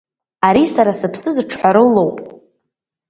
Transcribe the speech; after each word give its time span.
Ари 0.47 0.63
сара 0.75 0.93
сыԥсы 0.99 1.29
зыҿҳәароу 1.35 1.87
лоуп. 1.95 2.17